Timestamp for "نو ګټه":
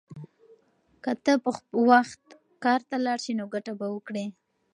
3.39-3.73